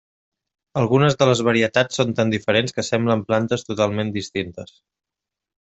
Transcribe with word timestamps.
Algunes 0.79 1.17
de 1.19 1.27
les 1.31 1.43
varietats 1.49 2.01
són 2.01 2.15
tan 2.21 2.33
diferents 2.37 2.77
que 2.79 2.87
semblen 2.89 3.23
plantes 3.31 3.69
totalment 3.71 4.11
distintes. 4.21 4.75